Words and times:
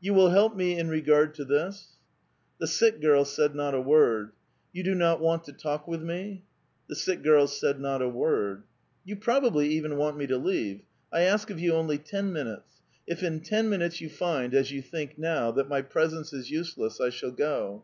You 0.00 0.14
will 0.14 0.28
help 0.30 0.54
me 0.54 0.78
in 0.78 0.88
regard 0.88 1.34
to 1.34 1.44
this?" 1.44 1.96
The 2.60 2.66
sick 2.68 3.00
girl 3.00 3.24
said 3.24 3.56
not 3.56 3.74
a 3.74 3.80
word." 3.80 4.30
You 4.72 4.84
do 4.84 4.94
not 4.94 5.18
want 5.20 5.42
to 5.46 5.52
talk 5.52 5.88
with 5.88 6.00
me?" 6.00 6.44
The 6.88 6.94
sick 6.94 7.24
girl 7.24 7.48
said 7.48 7.80
not 7.80 8.00
a 8.00 8.08
word. 8.08 8.62
*' 8.84 9.04
You 9.04 9.16
probably 9.16 9.66
even 9.70 9.96
want 9.96 10.16
me 10.16 10.28
to 10.28 10.38
leave. 10.38 10.82
I 11.12 11.22
ask 11.22 11.50
of 11.50 11.58
you 11.58 11.72
only 11.74 11.98
ten 11.98 12.32
minutes. 12.32 12.74
If 13.08 13.24
in 13.24 13.40
ten 13.40 13.68
minutes 13.68 14.00
you 14.00 14.08
find, 14.08 14.54
as 14.54 14.70
you 14.70 14.80
think 14.80 15.18
now, 15.18 15.50
that 15.50 15.68
my 15.68 15.82
presence 15.82 16.32
is 16.32 16.52
useless, 16.52 17.00
I 17.00 17.08
shall 17.08 17.32
go. 17.32 17.82